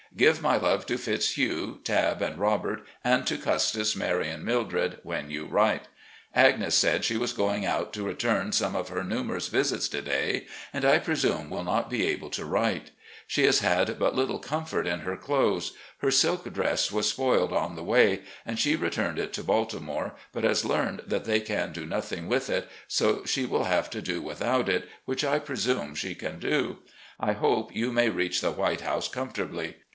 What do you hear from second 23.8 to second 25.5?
to do without it, which I